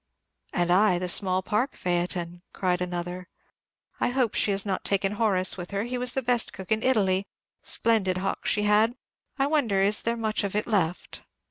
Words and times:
"And 0.51 0.71
I, 0.71 0.97
the 0.97 1.07
small 1.07 1.43
park 1.43 1.75
phaeton," 1.75 2.41
cried 2.53 2.81
another. 2.81 3.27
"I 3.99 4.07
hope 4.09 4.33
she 4.33 4.49
has 4.49 4.65
not 4.65 4.83
taken 4.83 5.11
Horace 5.11 5.57
with 5.57 5.69
her; 5.69 5.83
he 5.83 5.99
was 5.99 6.13
the 6.13 6.23
best 6.23 6.53
cook 6.53 6.71
in 6.71 6.81
Italy. 6.81 7.27
Splendid 7.61 8.17
hock 8.17 8.47
she 8.47 8.63
had, 8.63 8.95
I 9.37 9.45
wonder 9.45 9.79
is 9.79 10.01
there 10.01 10.17
much 10.17 10.43
of 10.43 10.55
it 10.55 10.65
left?" 10.65 11.21